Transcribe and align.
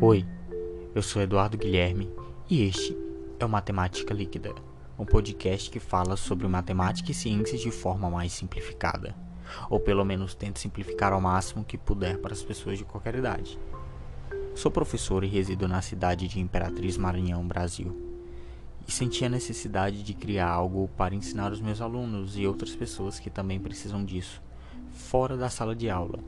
Oi, 0.00 0.24
eu 0.94 1.02
sou 1.02 1.20
Eduardo 1.20 1.58
Guilherme 1.58 2.08
e 2.48 2.62
este 2.62 2.96
é 3.40 3.44
o 3.44 3.48
Matemática 3.48 4.14
Líquida, 4.14 4.54
um 4.96 5.04
podcast 5.04 5.68
que 5.68 5.80
fala 5.80 6.16
sobre 6.16 6.46
matemática 6.46 7.10
e 7.10 7.14
ciências 7.14 7.60
de 7.60 7.72
forma 7.72 8.08
mais 8.08 8.32
simplificada, 8.32 9.12
ou 9.68 9.80
pelo 9.80 10.04
menos 10.04 10.36
tenta 10.36 10.60
simplificar 10.60 11.12
ao 11.12 11.20
máximo 11.20 11.64
que 11.64 11.76
puder 11.76 12.16
para 12.18 12.32
as 12.32 12.44
pessoas 12.44 12.78
de 12.78 12.84
qualquer 12.84 13.16
idade. 13.16 13.58
Sou 14.54 14.70
professor 14.70 15.24
e 15.24 15.26
resido 15.26 15.66
na 15.66 15.82
cidade 15.82 16.28
de 16.28 16.38
Imperatriz 16.38 16.96
Maranhão, 16.96 17.44
Brasil, 17.44 18.00
e 18.86 18.92
senti 18.92 19.24
a 19.24 19.28
necessidade 19.28 20.04
de 20.04 20.14
criar 20.14 20.48
algo 20.48 20.88
para 20.96 21.16
ensinar 21.16 21.50
os 21.50 21.60
meus 21.60 21.80
alunos 21.80 22.38
e 22.38 22.46
outras 22.46 22.72
pessoas 22.72 23.18
que 23.18 23.30
também 23.30 23.58
precisam 23.58 24.04
disso, 24.04 24.40
fora 24.92 25.36
da 25.36 25.50
sala 25.50 25.74
de 25.74 25.90
aula, 25.90 26.20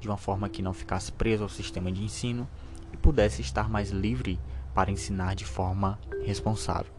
de 0.00 0.08
uma 0.08 0.16
forma 0.16 0.48
que 0.48 0.62
não 0.62 0.72
ficasse 0.72 1.12
preso 1.12 1.42
ao 1.42 1.50
sistema 1.50 1.92
de 1.92 2.02
ensino 2.02 2.48
e 2.92 2.96
pudesse 2.96 3.40
estar 3.42 3.68
mais 3.68 3.90
livre 3.90 4.38
para 4.74 4.90
ensinar 4.90 5.34
de 5.34 5.44
forma 5.44 5.98
responsável. 6.24 6.92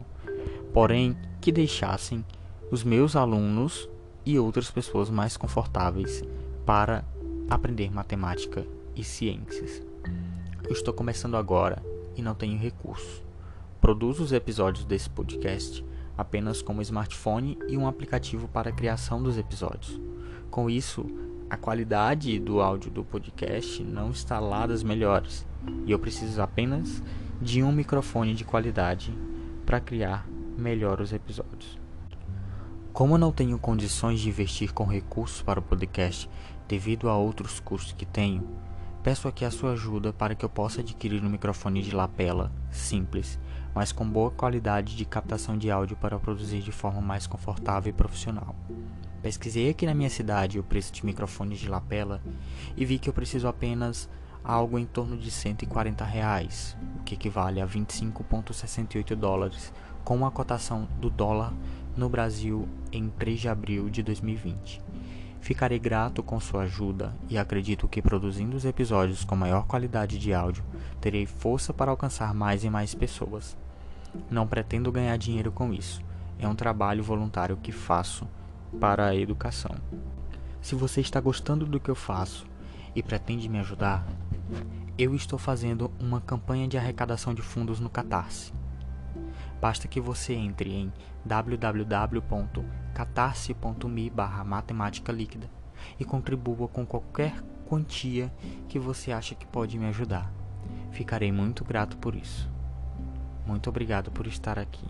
Porém, 0.72 1.16
que 1.40 1.50
deixassem 1.50 2.24
os 2.70 2.84
meus 2.84 3.16
alunos 3.16 3.88
e 4.24 4.38
outras 4.38 4.70
pessoas 4.70 5.10
mais 5.10 5.36
confortáveis 5.36 6.22
para 6.64 7.04
aprender 7.48 7.90
matemática 7.90 8.64
e 8.94 9.02
ciências. 9.02 9.82
Eu 10.64 10.72
estou 10.72 10.94
começando 10.94 11.36
agora 11.36 11.82
e 12.16 12.22
não 12.22 12.34
tenho 12.34 12.58
recursos. 12.58 13.22
Produzo 13.80 14.22
os 14.22 14.32
episódios 14.32 14.84
desse 14.84 15.08
podcast 15.10 15.84
apenas 16.16 16.60
com 16.60 16.74
um 16.74 16.82
smartphone 16.82 17.58
e 17.66 17.78
um 17.78 17.86
aplicativo 17.86 18.46
para 18.46 18.68
a 18.68 18.72
criação 18.72 19.22
dos 19.22 19.38
episódios. 19.38 19.98
Com 20.50 20.68
isso, 20.68 21.06
a 21.50 21.56
qualidade 21.56 22.38
do 22.38 22.60
áudio 22.60 22.92
do 22.92 23.02
podcast 23.02 23.82
não 23.82 24.10
está 24.10 24.38
lá 24.38 24.68
das 24.68 24.84
melhores 24.84 25.44
e 25.84 25.90
eu 25.90 25.98
preciso 25.98 26.40
apenas 26.40 27.02
de 27.42 27.60
um 27.60 27.72
microfone 27.72 28.34
de 28.34 28.44
qualidade 28.44 29.12
para 29.66 29.80
criar 29.80 30.28
melhor 30.56 31.00
os 31.00 31.12
episódios. 31.12 31.76
Como 32.92 33.18
não 33.18 33.32
tenho 33.32 33.58
condições 33.58 34.20
de 34.20 34.28
investir 34.28 34.72
com 34.72 34.84
recursos 34.84 35.42
para 35.42 35.58
o 35.58 35.62
podcast 35.62 36.30
devido 36.68 37.08
a 37.08 37.16
outros 37.16 37.58
custos 37.58 37.94
que 37.94 38.06
tenho, 38.06 38.46
peço 39.02 39.26
aqui 39.26 39.44
a 39.44 39.50
sua 39.50 39.72
ajuda 39.72 40.12
para 40.12 40.36
que 40.36 40.44
eu 40.44 40.48
possa 40.48 40.82
adquirir 40.82 41.20
um 41.24 41.30
microfone 41.30 41.82
de 41.82 41.92
lapela 41.92 42.52
simples, 42.70 43.40
mas 43.74 43.92
com 43.92 44.08
boa 44.08 44.30
qualidade 44.30 44.96
de 44.96 45.04
captação 45.04 45.56
de 45.56 45.70
áudio 45.70 45.96
para 45.96 46.18
produzir 46.18 46.60
de 46.60 46.72
forma 46.72 47.00
mais 47.00 47.26
confortável 47.26 47.90
e 47.90 47.94
profissional. 47.94 48.54
Pesquisei 49.22 49.70
aqui 49.70 49.84
na 49.84 49.94
minha 49.94 50.08
cidade 50.08 50.58
o 50.58 50.62
preço 50.62 50.92
de 50.92 51.04
microfones 51.04 51.58
de 51.58 51.68
lapela 51.68 52.22
e 52.76 52.84
vi 52.84 52.98
que 52.98 53.08
eu 53.08 53.12
preciso 53.12 53.46
apenas 53.46 54.08
algo 54.42 54.78
em 54.78 54.86
torno 54.86 55.16
de 55.16 55.30
140 55.30 56.04
reais, 56.04 56.76
o 56.98 57.02
que 57.04 57.14
equivale 57.14 57.60
a 57.60 57.66
25,68 57.66 59.14
dólares, 59.14 59.72
com 60.04 60.24
a 60.24 60.30
cotação 60.30 60.88
do 60.98 61.10
dólar 61.10 61.52
no 61.96 62.08
Brasil 62.08 62.66
em 62.90 63.10
3 63.10 63.40
de 63.40 63.48
abril 63.48 63.90
de 63.90 64.02
2020. 64.02 64.80
Ficarei 65.40 65.78
grato 65.78 66.22
com 66.22 66.38
sua 66.38 66.62
ajuda 66.62 67.14
e 67.28 67.38
acredito 67.38 67.88
que 67.88 68.02
produzindo 68.02 68.56
os 68.56 68.64
episódios 68.64 69.24
com 69.24 69.34
maior 69.34 69.66
qualidade 69.66 70.18
de 70.18 70.34
áudio, 70.34 70.62
terei 71.00 71.26
força 71.26 71.72
para 71.72 71.90
alcançar 71.90 72.34
mais 72.34 72.62
e 72.62 72.70
mais 72.70 72.94
pessoas. 72.94 73.56
Não 74.30 74.46
pretendo 74.46 74.92
ganhar 74.92 75.16
dinheiro 75.16 75.50
com 75.50 75.72
isso. 75.72 76.02
É 76.38 76.46
um 76.46 76.54
trabalho 76.54 77.02
voluntário 77.02 77.56
que 77.56 77.72
faço 77.72 78.28
para 78.78 79.06
a 79.06 79.16
educação. 79.16 79.74
Se 80.60 80.74
você 80.74 81.00
está 81.00 81.20
gostando 81.20 81.64
do 81.64 81.80
que 81.80 81.90
eu 81.90 81.94
faço 81.94 82.46
e 82.94 83.02
pretende 83.02 83.48
me 83.48 83.58
ajudar, 83.58 84.06
eu 84.98 85.14
estou 85.14 85.38
fazendo 85.38 85.90
uma 85.98 86.20
campanha 86.20 86.68
de 86.68 86.76
arrecadação 86.76 87.32
de 87.32 87.40
fundos 87.40 87.80
no 87.80 87.88
Catarse. 87.88 88.52
Basta 89.60 89.86
que 89.86 90.00
você 90.00 90.32
entre 90.32 90.72
em 90.72 90.90
www.catarse.me 91.24 94.12
matemática 94.44 95.12
líquida 95.12 95.50
e 95.98 96.04
contribua 96.04 96.68
com 96.68 96.86
qualquer 96.86 97.42
quantia 97.66 98.32
que 98.68 98.78
você 98.78 99.12
acha 99.12 99.34
que 99.34 99.46
pode 99.46 99.78
me 99.78 99.86
ajudar. 99.86 100.32
Ficarei 100.90 101.30
muito 101.30 101.64
grato 101.64 101.96
por 101.98 102.14
isso. 102.14 102.50
Muito 103.46 103.68
obrigado 103.68 104.10
por 104.10 104.26
estar 104.26 104.58
aqui. 104.58 104.86